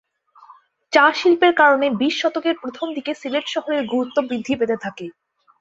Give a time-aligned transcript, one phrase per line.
[0.93, 5.05] চা শিল্পের কারণে বিশ শতকের প্রথম দিকে সিলেট শহরের গুরুত্ব বৃদ্ধি পেতে থাকে।